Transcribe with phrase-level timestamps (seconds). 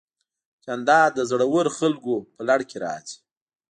[0.63, 3.17] جانداد د زړورو خلکو په لړ کې راځي.